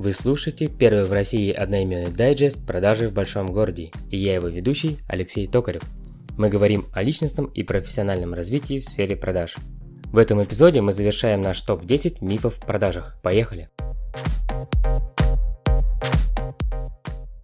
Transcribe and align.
Вы 0.00 0.14
слушаете 0.14 0.66
первый 0.66 1.04
в 1.04 1.12
России 1.12 1.52
одноименный 1.52 2.10
дайджест 2.10 2.66
«Продажи 2.66 3.10
в 3.10 3.12
большом 3.12 3.48
городе» 3.48 3.90
и 4.10 4.16
я 4.16 4.34
его 4.34 4.48
ведущий 4.48 4.96
Алексей 5.06 5.46
Токарев. 5.46 5.82
Мы 6.38 6.48
говорим 6.48 6.86
о 6.94 7.02
личностном 7.02 7.44
и 7.44 7.62
профессиональном 7.62 8.32
развитии 8.32 8.78
в 8.78 8.84
сфере 8.86 9.14
продаж. 9.14 9.56
В 10.06 10.16
этом 10.16 10.42
эпизоде 10.42 10.80
мы 10.80 10.92
завершаем 10.92 11.42
наш 11.42 11.60
топ-10 11.60 12.24
мифов 12.24 12.54
в 12.54 12.64
продажах. 12.64 13.18
Поехали! 13.22 13.68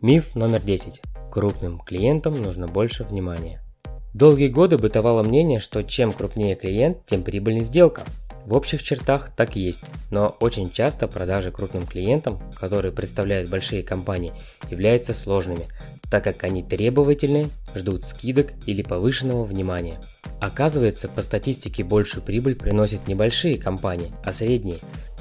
Миф 0.00 0.34
номер 0.34 0.62
10. 0.62 1.02
Крупным 1.30 1.78
клиентам 1.78 2.40
нужно 2.40 2.68
больше 2.68 3.04
внимания. 3.04 3.60
Долгие 4.14 4.48
годы 4.48 4.78
бытовало 4.78 5.22
мнение, 5.22 5.60
что 5.60 5.82
чем 5.82 6.10
крупнее 6.10 6.54
клиент, 6.54 7.04
тем 7.04 7.22
прибыльнее 7.22 7.64
сделка– 7.64 8.04
в 8.46 8.54
общих 8.54 8.82
чертах 8.82 9.30
так 9.34 9.56
и 9.56 9.60
есть, 9.60 9.82
но 10.10 10.36
очень 10.40 10.70
часто 10.70 11.08
продажи 11.08 11.50
крупным 11.50 11.86
клиентам, 11.86 12.40
которые 12.58 12.92
представляют 12.92 13.50
большие 13.50 13.82
компании, 13.82 14.32
являются 14.70 15.12
сложными, 15.12 15.66
так 16.10 16.24
как 16.24 16.44
они 16.44 16.62
требовательны, 16.62 17.50
ждут 17.74 18.04
скидок 18.04 18.52
или 18.66 18.82
повышенного 18.82 19.44
внимания. 19.44 20.00
Оказывается, 20.40 21.08
по 21.08 21.22
статистике 21.22 21.82
большую 21.82 22.22
прибыль 22.22 22.54
приносят 22.54 23.08
не 23.08 23.14
большие 23.14 23.58
компании, 23.58 24.12
а 24.24 24.32
средние. 24.32 24.78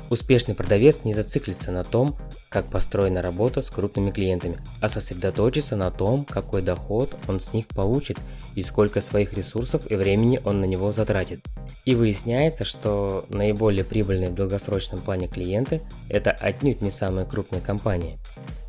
Успешный 0.09 0.53
продавец 0.53 1.03
не 1.03 1.13
зациклится 1.13 1.71
на 1.71 1.83
том, 1.83 2.15
как 2.49 2.65
построена 2.65 3.21
работа 3.21 3.61
с 3.61 3.70
крупными 3.70 4.12
клиентами, 4.12 4.57
а 4.79 4.87
сосредоточится 4.87 5.75
на 5.75 5.89
том, 5.89 6.25
какой 6.25 6.62
доход 6.62 7.15
он 7.27 7.39
с 7.39 7.53
них 7.53 7.67
получит 7.67 8.17
и 8.53 8.62
сколько 8.62 9.01
своих 9.01 9.34
ресурсов 9.34 9.89
и 9.89 9.95
времени 9.95 10.39
он 10.45 10.62
на 10.62 10.65
него 10.65 10.91
затратит. 10.91 11.43
И 11.85 11.95
выясняется, 11.95 12.63
что 12.63 13.25
наиболее 13.29 13.84
прибыльные 13.84 14.29
в 14.29 14.35
долгосрочном 14.35 15.01
плане 15.01 15.27
клиенты– 15.27 15.81
это 16.09 16.31
отнюдь 16.31 16.81
не 16.81 16.91
самые 16.91 17.25
крупные 17.25 17.62
компании. 17.62 18.19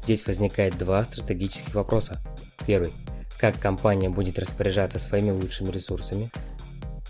Здесь 0.03 0.27
возникает 0.27 0.79
два 0.79 1.05
стратегических 1.05 1.75
вопроса. 1.75 2.19
Первый– 2.67 2.93
как 3.39 3.59
компания 3.61 4.09
будет 4.09 4.39
распоряжаться 4.39 4.99
своими 4.99 5.31
лучшими 5.31 5.71
ресурсами? 5.71 6.31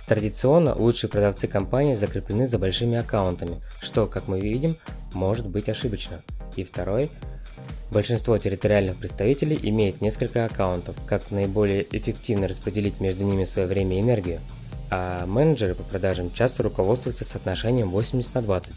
Традиционно 0.06 0.74
лучшие 0.74 1.10
продавцы 1.10 1.48
компании 1.48 1.94
закреплены 1.94 2.46
за 2.46 2.58
большими 2.58 2.98
аккаунтами, 2.98 3.60
что, 3.80 4.06
как 4.06 4.28
мы 4.28 4.40
видим, 4.40 4.76
может 5.12 5.46
быть 5.48 5.68
ошибочно. 5.68 6.20
И 6.56 6.64
второй– 6.64 7.10
большинство 7.90 8.38
территориальных 8.38 8.96
представителей 8.96 9.58
имеет 9.62 10.00
несколько 10.00 10.44
аккаунтов, 10.44 10.96
как 11.06 11.30
наиболее 11.30 11.86
эффективно 11.90 12.48
распределить 12.48 13.00
между 13.00 13.24
ними 13.24 13.44
свое 13.44 13.66
время 13.66 13.98
и 13.98 14.00
энергию– 14.00 14.40
а 14.90 15.26
менеджеры 15.26 15.74
по 15.74 15.82
продажам 15.82 16.32
часто 16.32 16.62
руководствуются 16.62 17.24
соотношением 17.24 17.90
80 17.90 18.34
на 18.34 18.42
20. 18.42 18.74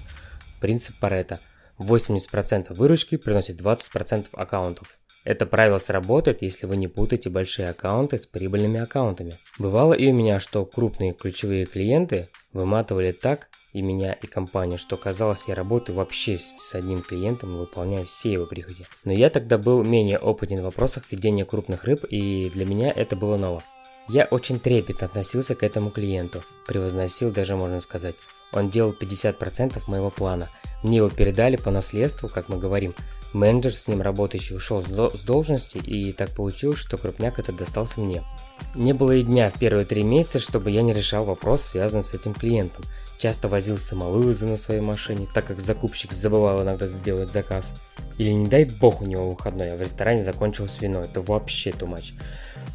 Принцип 0.60 0.98
Паретта. 1.00 1.40
80% 1.78 2.74
выручки 2.74 3.16
приносит 3.16 3.62
20% 3.62 4.28
аккаунтов. 4.34 4.98
Это 5.26 5.46
правило 5.46 5.78
сработает, 5.78 6.42
если 6.42 6.66
вы 6.66 6.78
не 6.78 6.88
путаете 6.88 7.30
большие 7.30 7.70
аккаунты 7.70 8.18
с 8.18 8.26
прибыльными 8.26 8.80
аккаунтами. 8.80 9.38
Бывало 9.58 9.94
и 9.94 10.10
у 10.12 10.14
меня, 10.14 10.40
что 10.40 10.66
крупные 10.66 11.14
ключевые 11.14 11.66
клиенты 11.66 12.28
выматывали 12.54 13.12
так 13.12 13.50
и 13.74 13.82
меня, 13.82 14.14
и 14.14 14.28
компанию, 14.28 14.78
что 14.78 14.98
казалось, 14.98 15.46
я 15.48 15.56
работаю 15.56 15.96
вообще 15.96 16.38
с 16.38 16.74
одним 16.74 17.02
клиентом 17.02 17.56
и 17.56 17.60
выполняю 17.60 18.06
все 18.06 18.32
его 18.32 18.46
прихоти. 18.46 18.86
Но 19.04 19.14
я 19.14 19.30
тогда 19.30 19.58
был 19.58 19.84
менее 19.84 20.18
опытен 20.18 20.60
в 20.60 20.64
вопросах 20.64 21.12
ведения 21.12 21.46
крупных 21.46 21.84
рыб, 21.84 22.04
и 22.10 22.50
для 22.54 22.66
меня 22.66 22.92
это 22.92 23.16
было 23.16 23.38
ново. 23.38 23.64
Я 24.08 24.26
очень 24.26 24.60
трепетно 24.60 25.06
относился 25.06 25.54
к 25.54 25.62
этому 25.62 25.92
клиенту, 25.92 26.44
превозносил 26.66 27.32
даже 27.32 27.56
можно 27.56 27.80
сказать. 27.80 28.16
Он 28.52 28.70
делал 28.70 28.96
50% 29.00 29.84
моего 29.86 30.10
плана. 30.10 30.50
Мне 30.82 30.98
его 30.98 31.10
передали 31.10 31.58
по 31.58 31.70
наследству, 31.70 32.28
как 32.28 32.50
мы 32.50 32.58
говорим. 32.58 32.96
Менеджер 33.34 33.76
с 33.76 33.88
ним 33.88 34.02
работающий 34.02 34.56
ушел 34.56 34.82
с 34.82 35.24
должности, 35.24 35.78
и 35.78 36.12
так 36.14 36.32
получилось, 36.32 36.80
что 36.80 36.98
крупняк 36.98 37.38
этот 37.38 37.58
достался 37.58 38.00
мне. 38.02 38.24
Не 38.76 38.94
было 38.94 39.12
и 39.16 39.24
дня 39.24 39.52
в 39.52 39.60
первые 39.60 39.86
три 39.86 40.04
месяца, 40.04 40.40
чтобы 40.40 40.72
я 40.72 40.82
не 40.82 40.94
решал 40.94 41.26
вопрос, 41.26 41.62
связанный 41.62 42.04
с 42.04 42.14
этим 42.14 42.34
клиентом. 42.34 42.84
Часто 43.20 43.48
возил 43.50 43.78
самовывозы 43.78 44.46
на 44.46 44.58
своей 44.58 44.82
машине, 44.82 45.28
так 45.34 45.46
как 45.46 45.60
закупщик 45.60 46.14
забывал 46.14 46.64
иногда 46.64 46.88
сделать 46.88 47.30
заказ. 47.30 47.74
Или 48.18 48.32
не 48.32 48.48
дай 48.48 48.66
бог 48.66 49.02
у 49.02 49.06
него 49.06 49.30
выходной, 49.30 49.74
а 49.74 49.76
в 49.76 49.82
ресторане 49.82 50.24
закончилось 50.24 50.78
вино. 50.82 51.02
Это 51.02 51.22
вообще 51.22 51.72
тумач. 51.72 52.14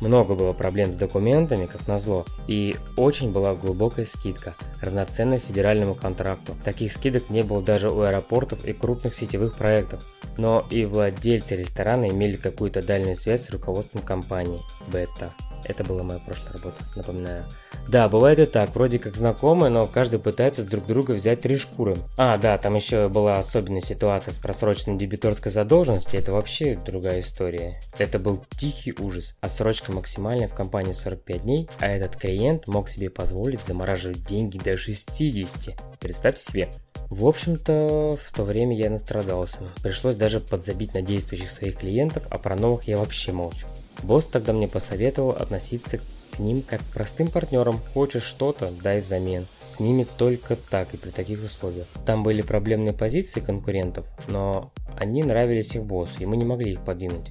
Много 0.00 0.34
было 0.34 0.52
проблем 0.52 0.92
с 0.92 0.96
документами, 0.96 1.66
как 1.66 1.88
назло, 1.88 2.26
и 2.46 2.76
очень 2.96 3.32
была 3.32 3.54
глубокая 3.54 4.04
скидка, 4.04 4.54
равноценная 4.82 5.38
федеральному 5.38 5.94
контракту. 5.94 6.54
Таких 6.62 6.92
скидок 6.92 7.30
не 7.30 7.42
было 7.42 7.62
даже 7.62 7.90
у 7.90 8.02
аэропортов 8.02 8.64
и 8.64 8.72
крупных 8.72 9.14
сетевых 9.14 9.56
проектов. 9.56 10.04
Но 10.36 10.64
и 10.70 10.84
владельцы 10.84 11.56
ресторана 11.56 12.08
имели 12.08 12.36
какую-то 12.36 12.82
дальнюю 12.82 13.16
связь 13.16 13.44
с 13.44 13.50
руководством 13.50 14.02
компании 14.02 14.60
Бета. 14.88 15.32
Это 15.66 15.82
была 15.82 16.02
моя 16.02 16.20
прошлая 16.20 16.52
работа, 16.52 16.76
напоминаю. 16.94 17.44
Да, 17.88 18.08
бывает 18.08 18.38
и 18.38 18.44
так, 18.44 18.74
вроде 18.74 18.98
как 18.98 19.16
знакомые, 19.16 19.70
но 19.70 19.86
каждый 19.86 20.20
пытается 20.20 20.62
с 20.62 20.66
друг 20.66 20.86
друга 20.86 21.12
взять 21.12 21.40
три 21.40 21.56
шкуры. 21.56 21.96
А, 22.16 22.38
да, 22.38 22.56
там 22.58 22.74
еще 22.74 23.08
была 23.08 23.38
особенная 23.38 23.80
ситуация 23.80 24.32
с 24.32 24.38
просроченной 24.38 24.98
дебиторской 24.98 25.52
задолженностью, 25.52 26.18
это 26.18 26.32
вообще 26.32 26.76
другая 26.76 27.20
история. 27.20 27.80
Это 27.98 28.18
был 28.18 28.44
тихий 28.56 28.94
ужас. 28.98 29.36
Отсрочка 29.40 29.92
максимальная 29.92 30.48
в 30.48 30.54
компании 30.54 30.92
45 30.92 31.42
дней, 31.42 31.68
а 31.78 31.88
этот 31.88 32.16
клиент 32.16 32.66
мог 32.66 32.88
себе 32.88 33.10
позволить 33.10 33.62
замораживать 33.62 34.26
деньги 34.26 34.58
до 34.58 34.76
60. 34.76 35.74
Представьте 36.00 36.42
себе. 36.42 36.68
В 37.10 37.26
общем-то, 37.26 38.18
в 38.20 38.32
то 38.32 38.44
время 38.44 38.76
я 38.76 38.90
настрадался. 38.90 39.60
Пришлось 39.82 40.16
даже 40.16 40.40
подзабить 40.40 40.94
на 40.94 41.02
действующих 41.02 41.50
своих 41.50 41.76
клиентов, 41.76 42.24
а 42.30 42.38
про 42.38 42.56
новых 42.56 42.88
я 42.88 42.98
вообще 42.98 43.32
молчу. 43.32 43.66
Босс 44.02 44.26
тогда 44.26 44.52
мне 44.52 44.68
посоветовал 44.68 45.30
относиться 45.30 45.98
к 45.98 46.38
ним 46.38 46.62
как 46.62 46.80
к 46.80 46.94
простым 46.94 47.28
партнерам. 47.28 47.80
Хочешь 47.92 48.24
что-то, 48.24 48.70
дай 48.82 49.00
взамен. 49.00 49.46
С 49.62 49.78
ними 49.78 50.06
только 50.18 50.56
так 50.56 50.92
и 50.94 50.96
при 50.96 51.10
таких 51.10 51.42
условиях. 51.44 51.86
Там 52.04 52.22
были 52.22 52.42
проблемные 52.42 52.92
позиции 52.92 53.40
конкурентов, 53.40 54.06
но 54.28 54.72
они 54.98 55.22
нравились 55.22 55.74
их 55.76 55.84
боссу, 55.84 56.20
и 56.20 56.26
мы 56.26 56.36
не 56.36 56.44
могли 56.44 56.72
их 56.72 56.80
подвинуть. 56.80 57.30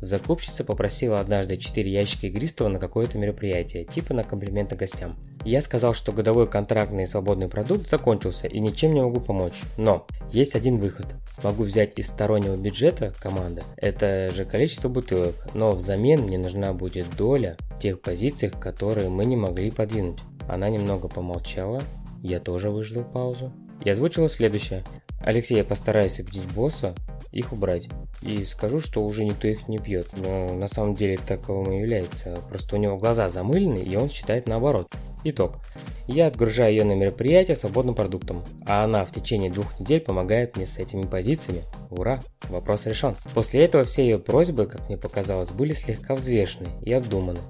Закупщица 0.00 0.64
попросила 0.64 1.20
однажды 1.20 1.56
4 1.56 1.90
ящика 1.90 2.26
игристого 2.26 2.68
на 2.68 2.78
какое-то 2.78 3.18
мероприятие, 3.18 3.84
типа 3.84 4.14
на 4.14 4.24
комплименты 4.24 4.76
гостям. 4.76 5.16
Я 5.44 5.60
сказал, 5.60 5.92
что 5.92 6.12
годовой 6.12 6.48
контрактный 6.48 7.06
свободный 7.06 7.48
продукт 7.48 7.88
закончился 7.88 8.46
и 8.46 8.60
ничем 8.60 8.94
не 8.94 9.02
могу 9.02 9.20
помочь. 9.20 9.62
Но 9.76 10.06
есть 10.30 10.54
один 10.54 10.78
выход. 10.78 11.06
Могу 11.42 11.64
взять 11.64 11.98
из 11.98 12.08
стороннего 12.08 12.56
бюджета 12.56 13.12
команды 13.20 13.62
это 13.76 14.30
же 14.30 14.44
количество 14.44 14.88
бутылок, 14.88 15.34
но 15.52 15.72
взамен 15.72 16.22
мне 16.22 16.38
нужна 16.38 16.72
будет 16.72 17.06
доля 17.16 17.56
в 17.76 17.78
тех 17.78 18.00
позициях, 18.00 18.58
которые 18.58 19.08
мы 19.08 19.24
не 19.24 19.36
могли 19.36 19.70
подвинуть. 19.70 20.20
Она 20.48 20.68
немного 20.70 21.08
помолчала, 21.08 21.82
я 22.22 22.40
тоже 22.40 22.70
выждал 22.70 23.04
паузу. 23.04 23.52
Я 23.84 23.92
озвучила 23.92 24.28
следующее. 24.28 24.82
Алексей, 25.24 25.56
я 25.56 25.64
постараюсь 25.64 26.20
убедить 26.20 26.44
босса 26.52 26.94
их 27.34 27.52
убрать. 27.52 27.88
И 28.22 28.44
скажу, 28.44 28.78
что 28.78 29.04
уже 29.04 29.24
никто 29.24 29.48
их 29.48 29.68
не 29.68 29.78
пьет. 29.78 30.06
Но 30.16 30.54
на 30.54 30.68
самом 30.68 30.94
деле 30.94 31.18
таковым 31.18 31.72
и 31.72 31.80
является. 31.80 32.38
Просто 32.48 32.76
у 32.76 32.78
него 32.78 32.96
глаза 32.96 33.28
замылены, 33.28 33.78
и 33.78 33.96
он 33.96 34.08
считает 34.08 34.46
наоборот. 34.46 34.88
Итог. 35.24 35.58
Я 36.06 36.26
отгружаю 36.26 36.72
ее 36.72 36.84
на 36.84 36.92
мероприятие 36.92 37.56
свободным 37.56 37.94
продуктом, 37.94 38.44
а 38.66 38.84
она 38.84 39.04
в 39.04 39.10
течение 39.10 39.50
двух 39.50 39.80
недель 39.80 40.00
помогает 40.00 40.56
мне 40.56 40.66
с 40.66 40.78
этими 40.78 41.02
позициями. 41.02 41.62
Ура, 41.90 42.20
вопрос 42.50 42.86
решен. 42.86 43.16
После 43.34 43.64
этого 43.64 43.84
все 43.84 44.02
ее 44.02 44.18
просьбы, 44.18 44.66
как 44.66 44.86
мне 44.88 44.98
показалось, 44.98 45.50
были 45.50 45.72
слегка 45.72 46.14
взвешены 46.14 46.68
и 46.82 46.92
обдуманы. 46.92 47.40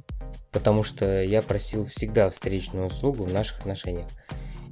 Потому 0.53 0.85
что 0.85 1.23
я 1.23 1.43
просил 1.43 1.85
всегда 1.85 2.31
встречную 2.31 2.87
услугу 2.87 3.25
в 3.25 3.33
наших 3.33 3.59
отношениях. 3.59 4.07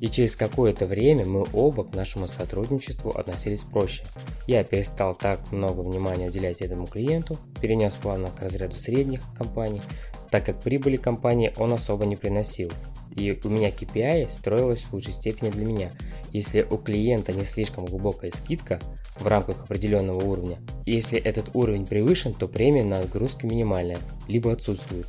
И 0.02 0.08
через 0.08 0.34
какое-то 0.34 0.86
время 0.86 1.24
мы 1.24 1.46
оба 1.52 1.84
к 1.84 1.94
нашему 1.94 2.26
сотрудничеству 2.26 3.12
относились 3.12 3.62
проще. 3.62 4.02
Я 4.48 4.64
перестал 4.64 5.14
так 5.14 5.52
много 5.52 5.82
внимания 5.82 6.26
уделять 6.26 6.60
этому 6.60 6.88
клиенту, 6.88 7.38
перенес 7.60 7.94
плавно 7.94 8.26
к 8.26 8.40
разряду 8.40 8.74
средних 8.74 9.20
компаний, 9.38 9.80
так 10.28 10.44
как 10.44 10.60
прибыли 10.60 10.96
компании 10.96 11.52
он 11.56 11.72
особо 11.72 12.04
не 12.04 12.16
приносил. 12.16 12.72
И 13.14 13.38
у 13.44 13.48
меня 13.48 13.68
KPI 13.68 14.28
строилась 14.28 14.82
в 14.82 14.92
лучшей 14.92 15.12
степени 15.12 15.50
для 15.50 15.64
меня. 15.64 15.92
Если 16.32 16.62
у 16.68 16.78
клиента 16.78 17.32
не 17.32 17.44
слишком 17.44 17.84
глубокая 17.84 18.32
скидка 18.32 18.80
в 19.20 19.28
рамках 19.28 19.62
определенного 19.62 20.24
уровня, 20.24 20.58
если 20.84 21.20
этот 21.20 21.54
уровень 21.54 21.86
превышен, 21.86 22.34
то 22.34 22.48
премия 22.48 22.82
на 22.82 22.98
отгрузки 22.98 23.46
минимальная, 23.46 23.98
либо 24.26 24.50
отсутствует. 24.50 25.06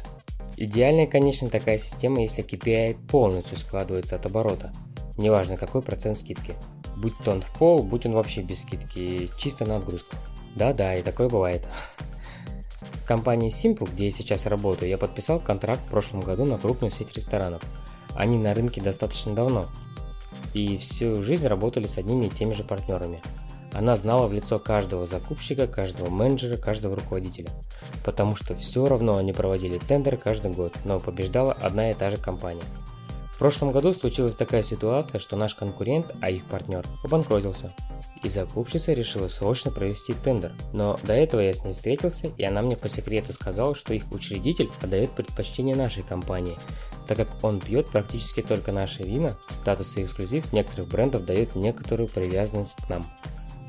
Идеальная, 0.57 1.07
конечно, 1.07 1.49
такая 1.49 1.77
система, 1.77 2.21
если 2.21 2.43
KPI 2.43 3.07
полностью 3.07 3.57
складывается 3.57 4.15
от 4.15 4.25
оборота. 4.25 4.71
Неважно, 5.17 5.57
какой 5.57 5.81
процент 5.81 6.17
скидки. 6.17 6.55
Будь 6.95 7.17
то 7.17 7.31
он 7.31 7.41
в 7.41 7.51
пол, 7.57 7.83
будь 7.83 8.05
он 8.05 8.13
вообще 8.13 8.41
без 8.41 8.61
скидки, 8.61 9.29
чисто 9.37 9.65
на 9.65 9.77
отгрузку. 9.77 10.15
Да-да, 10.55 10.95
и 10.95 11.01
такое 11.01 11.29
бывает. 11.29 11.65
В 13.03 13.05
компании 13.05 13.49
Simple, 13.49 13.91
где 13.91 14.05
я 14.05 14.11
сейчас 14.11 14.45
работаю, 14.45 14.89
я 14.89 14.97
подписал 14.97 15.39
контракт 15.39 15.81
в 15.81 15.89
прошлом 15.89 16.21
году 16.21 16.45
на 16.45 16.57
крупную 16.57 16.91
сеть 16.91 17.13
ресторанов. 17.17 17.61
Они 18.15 18.37
на 18.37 18.53
рынке 18.53 18.79
достаточно 18.79 19.33
давно. 19.33 19.67
И 20.53 20.77
всю 20.77 21.21
жизнь 21.21 21.47
работали 21.47 21.87
с 21.87 21.97
одними 21.97 22.27
и 22.27 22.29
теми 22.29 22.53
же 22.53 22.63
партнерами. 22.63 23.19
Она 23.73 23.95
знала 23.95 24.27
в 24.27 24.33
лицо 24.33 24.59
каждого 24.59 25.05
закупщика, 25.05 25.67
каждого 25.67 26.09
менеджера, 26.09 26.57
каждого 26.57 26.95
руководителя. 26.95 27.49
Потому 28.05 28.35
что 28.35 28.55
все 28.55 28.85
равно 28.85 29.17
они 29.17 29.33
проводили 29.33 29.79
тендер 29.79 30.17
каждый 30.17 30.51
год, 30.51 30.73
но 30.85 30.99
побеждала 30.99 31.53
одна 31.53 31.91
и 31.91 31.93
та 31.93 32.09
же 32.09 32.17
компания. 32.17 32.63
В 33.33 33.39
прошлом 33.39 33.71
году 33.71 33.93
случилась 33.93 34.35
такая 34.35 34.61
ситуация, 34.61 35.19
что 35.19 35.35
наш 35.35 35.55
конкурент, 35.55 36.13
а 36.21 36.29
их 36.29 36.45
партнер, 36.45 36.85
обанкротился. 37.03 37.73
И 38.23 38.29
закупщица 38.29 38.93
решила 38.93 39.27
срочно 39.27 39.71
провести 39.71 40.13
тендер. 40.13 40.53
Но 40.71 40.97
до 41.03 41.13
этого 41.13 41.41
я 41.41 41.51
с 41.51 41.65
ней 41.65 41.73
встретился, 41.73 42.27
и 42.37 42.43
она 42.43 42.61
мне 42.61 42.77
по 42.77 42.87
секрету 42.87 43.33
сказала, 43.33 43.75
что 43.75 43.93
их 43.93 44.09
учредитель 44.11 44.69
отдает 44.81 45.09
предпочтение 45.11 45.75
нашей 45.75 46.03
компании, 46.03 46.55
так 47.07 47.17
как 47.17 47.27
он 47.41 47.59
пьет 47.59 47.87
практически 47.87 48.41
только 48.41 48.71
наши 48.71 49.03
вина, 49.03 49.35
статус 49.49 49.97
и 49.97 50.03
эксклюзив 50.03 50.53
некоторых 50.53 50.87
брендов 50.87 51.25
дает 51.25 51.55
некоторую 51.55 52.07
привязанность 52.07 52.77
к 52.77 52.87
нам. 52.87 53.05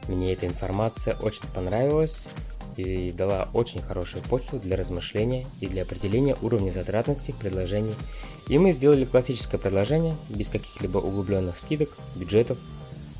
Мне 0.09 0.33
эта 0.33 0.47
информация 0.47 1.17
очень 1.17 1.47
понравилась 1.55 2.29
и 2.77 3.11
дала 3.13 3.49
очень 3.55 3.81
хорошую 3.81 4.23
почву 4.25 4.59
для 4.59 4.77
размышления 4.77 5.47
и 5.61 5.67
для 5.67 5.83
определения 5.83 6.37
уровня 6.43 6.71
затратности 6.71 7.35
предложений. 7.39 7.95
И 8.49 8.59
мы 8.59 8.73
сделали 8.73 9.05
классическое 9.05 9.61
предложение 9.61 10.15
без 10.29 10.49
каких-либо 10.49 10.99
углубленных 10.99 11.59
скидок, 11.59 11.91
бюджетов, 12.17 12.59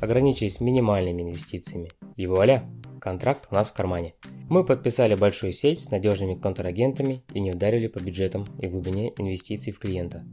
ограничились 0.01 0.59
минимальными 0.59 1.23
инвестициями. 1.23 1.89
И 2.15 2.27
вуаля, 2.27 2.69
контракт 2.99 3.47
у 3.49 3.55
нас 3.55 3.67
в 3.69 3.73
кармане. 3.73 4.13
Мы 4.49 4.63
подписали 4.63 5.15
большую 5.15 5.53
сеть 5.53 5.79
с 5.79 5.91
надежными 5.91 6.35
контрагентами 6.35 7.23
и 7.33 7.39
не 7.39 7.51
ударили 7.51 7.87
по 7.87 7.99
бюджетам 7.99 8.45
и 8.59 8.67
глубине 8.67 9.11
инвестиций 9.17 9.73
в 9.73 9.79
клиента. 9.79 10.23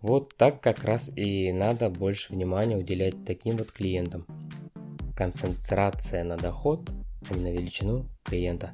Вот 0.00 0.34
так 0.36 0.60
как 0.60 0.84
раз 0.84 1.10
и 1.16 1.52
надо 1.52 1.90
больше 1.90 2.32
внимания 2.32 2.76
уделять 2.76 3.24
таким 3.24 3.56
вот 3.56 3.72
клиентам. 3.72 4.26
Концентрация 5.18 6.22
на 6.22 6.36
доход, 6.36 6.92
а 7.28 7.34
не 7.34 7.40
на 7.42 7.52
величину 7.52 8.08
клиента. 8.22 8.70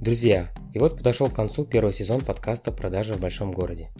Друзья, 0.00 0.48
и 0.74 0.80
вот 0.80 0.96
подошел 0.96 1.28
к 1.28 1.34
концу 1.36 1.64
первый 1.64 1.92
сезон 1.92 2.22
подкаста 2.22 2.72
«Продажи 2.72 3.12
в 3.12 3.20
большом 3.20 3.52
городе». 3.52 3.90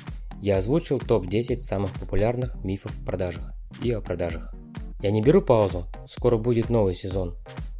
Я 0.40 0.58
озвучил 0.58 0.98
топ-10 0.98 1.58
самых 1.58 1.92
популярных 1.92 2.56
мифов 2.64 2.90
в 2.90 3.04
продажах 3.04 3.54
и 3.84 3.92
о 3.92 4.00
продажах. 4.00 4.52
Я 5.00 5.12
не 5.12 5.22
беру 5.22 5.42
паузу, 5.42 5.86
скоро 6.08 6.38
будет 6.38 6.70
новый 6.70 6.94
сезон. 6.94 7.36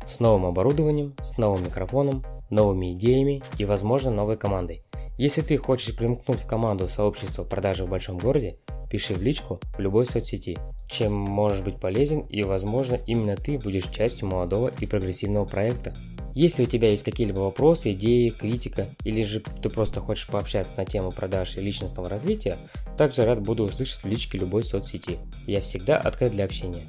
С 0.06 0.20
новым 0.20 0.46
оборудованием, 0.46 1.16
с 1.20 1.38
новым 1.38 1.64
микрофоном, 1.64 2.24
новыми 2.48 2.92
идеями 2.92 3.42
и, 3.58 3.64
возможно, 3.64 4.12
новой 4.12 4.36
командой. 4.36 4.84
Если 5.18 5.42
ты 5.42 5.56
хочешь 5.56 5.96
примкнуть 5.96 6.38
в 6.38 6.46
команду 6.46 6.86
сообщества 6.86 7.42
продажи 7.42 7.84
в 7.84 7.90
большом 7.90 8.18
городе, 8.18 8.60
пиши 8.92 9.14
в 9.14 9.22
личку 9.22 9.58
в 9.74 9.80
любой 9.80 10.04
соцсети, 10.04 10.58
чем 10.86 11.14
можешь 11.14 11.62
быть 11.62 11.80
полезен 11.80 12.20
и, 12.28 12.42
возможно, 12.42 12.98
именно 13.06 13.36
ты 13.36 13.58
будешь 13.58 13.86
частью 13.86 14.28
молодого 14.28 14.70
и 14.80 14.84
прогрессивного 14.84 15.46
проекта. 15.46 15.94
Если 16.34 16.64
у 16.64 16.66
тебя 16.66 16.90
есть 16.90 17.02
какие-либо 17.02 17.40
вопросы, 17.40 17.92
идеи, 17.92 18.28
критика, 18.28 18.86
или 19.04 19.22
же 19.22 19.40
ты 19.40 19.70
просто 19.70 20.00
хочешь 20.00 20.26
пообщаться 20.26 20.74
на 20.76 20.84
тему 20.84 21.10
продаж 21.10 21.56
и 21.56 21.60
личностного 21.60 22.10
развития, 22.10 22.58
также 22.98 23.24
рад 23.24 23.40
буду 23.40 23.64
услышать 23.64 24.04
в 24.04 24.06
личке 24.06 24.36
любой 24.36 24.62
соцсети. 24.62 25.18
Я 25.46 25.62
всегда 25.62 25.96
открыт 25.96 26.32
для 26.32 26.44
общения. 26.44 26.82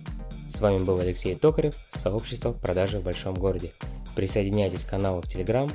С 0.50 0.60
вами 0.60 0.80
был 0.80 1.00
Алексей 1.00 1.36
Токарев, 1.36 1.74
сообщество 1.90 2.52
продажи 2.52 3.00
в 3.00 3.04
большом 3.04 3.34
городе. 3.36 3.72
Присоединяйтесь 4.14 4.84
к 4.84 4.90
каналу 4.90 5.22
в 5.22 5.26
Telegram, 5.26 5.72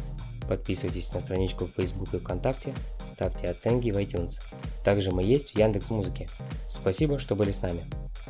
подписывайтесь 0.49 1.13
на 1.13 1.21
страничку 1.21 1.67
в 1.67 1.71
Facebook 1.71 2.13
и 2.15 2.19
ВКонтакте, 2.19 2.73
ставьте 3.07 3.49
оценки 3.49 3.91
в 3.91 3.97
iTunes. 3.97 4.41
Также 4.83 5.11
мы 5.11 5.23
есть 5.23 5.53
в 5.53 5.59
Яндекс 5.59 5.91
Музыке. 5.91 6.29
Спасибо, 6.69 7.19
что 7.19 7.37
были 7.37 7.53
с 7.53 7.63
нами. 7.63 7.81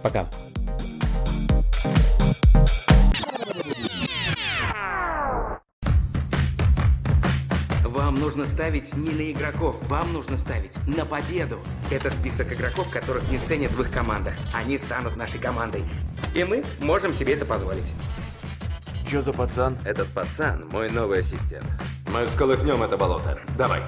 Пока! 0.02 0.28
Вам 7.84 8.20
нужно 8.20 8.46
ставить 8.46 8.96
не 8.96 9.10
на 9.10 9.30
игроков, 9.30 9.76
вам 9.88 10.12
нужно 10.12 10.36
ставить 10.36 10.76
на 10.86 11.04
победу. 11.04 11.58
Это 11.90 12.10
список 12.10 12.52
игроков, 12.52 12.90
которых 12.90 13.30
не 13.30 13.38
ценят 13.38 13.72
в 13.72 13.80
их 13.82 13.90
командах. 13.90 14.34
Они 14.54 14.78
станут 14.78 15.16
нашей 15.16 15.38
командой. 15.38 15.84
И 16.34 16.44
мы 16.44 16.64
можем 16.80 17.12
себе 17.12 17.34
это 17.34 17.44
позволить. 17.44 17.92
Чё 19.08 19.22
за 19.22 19.32
пацан? 19.32 19.78
Этот 19.86 20.06
пацан 20.08 20.68
мой 20.68 20.90
новый 20.90 21.20
ассистент. 21.20 21.64
Мы 22.12 22.26
всколыхнем 22.26 22.82
это 22.82 22.98
болото. 22.98 23.40
Давай. 23.56 23.80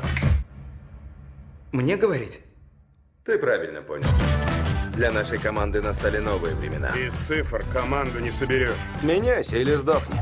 Мне 1.73 1.99
говорить? 1.99 2.41
Ты 3.27 3.39
правильно 3.39 3.83
понял. 3.83 4.09
Для 4.95 5.13
нашей 5.13 5.37
команды 5.37 5.83
настали 5.83 6.17
новые 6.17 6.55
времена. 6.55 6.89
Из 6.97 7.13
цифр 7.13 7.67
команду 7.71 8.19
не 8.21 8.31
соберешь. 8.31 8.79
Меняйся 9.03 9.59
или 9.59 9.75
сдохни. 9.75 10.19